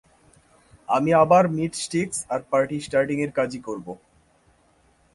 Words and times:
আমি 0.89 1.11
আবার 1.23 1.43
মীট-স্টিক্স 1.55 2.17
আর 2.29 2.39
পার্টি 2.51 2.77
স্টার্টিংয়ের 2.85 3.31
কাজই 3.37 3.59
করবো। 3.67 3.93